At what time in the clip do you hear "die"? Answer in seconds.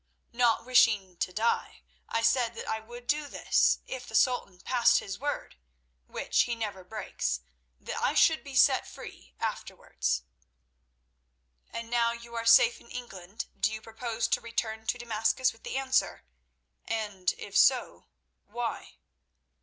1.31-1.83